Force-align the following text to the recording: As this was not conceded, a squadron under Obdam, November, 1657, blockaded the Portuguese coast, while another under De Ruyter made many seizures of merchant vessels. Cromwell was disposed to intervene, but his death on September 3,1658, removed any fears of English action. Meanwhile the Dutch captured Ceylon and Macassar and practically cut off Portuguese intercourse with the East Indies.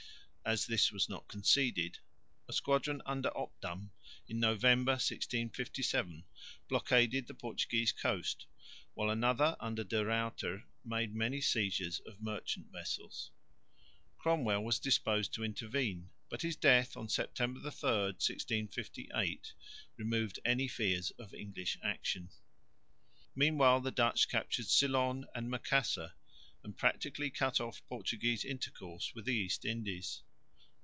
As 0.43 0.65
this 0.65 0.91
was 0.91 1.07
not 1.07 1.29
conceded, 1.29 1.99
a 2.45 2.51
squadron 2.51 3.01
under 3.05 3.29
Obdam, 3.37 3.91
November, 4.27 4.93
1657, 4.93 6.25
blockaded 6.67 7.27
the 7.27 7.33
Portuguese 7.33 7.93
coast, 7.93 8.47
while 8.93 9.09
another 9.09 9.55
under 9.61 9.85
De 9.85 10.03
Ruyter 10.03 10.65
made 10.83 11.15
many 11.15 11.39
seizures 11.39 12.01
of 12.01 12.19
merchant 12.21 12.69
vessels. 12.69 13.31
Cromwell 14.17 14.61
was 14.65 14.77
disposed 14.79 15.31
to 15.35 15.43
intervene, 15.45 16.09
but 16.27 16.41
his 16.41 16.57
death 16.57 16.97
on 16.97 17.07
September 17.07 17.61
3,1658, 17.61 19.53
removed 19.95 20.39
any 20.43 20.67
fears 20.67 21.11
of 21.11 21.33
English 21.33 21.77
action. 21.81 22.29
Meanwhile 23.35 23.79
the 23.81 23.91
Dutch 23.91 24.27
captured 24.27 24.65
Ceylon 24.67 25.27
and 25.33 25.49
Macassar 25.49 26.13
and 26.61 26.75
practically 26.77 27.29
cut 27.29 27.61
off 27.61 27.85
Portuguese 27.87 28.43
intercourse 28.43 29.13
with 29.15 29.23
the 29.23 29.35
East 29.35 29.63
Indies. 29.63 30.23